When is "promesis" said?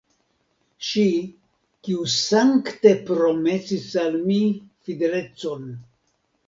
3.11-3.87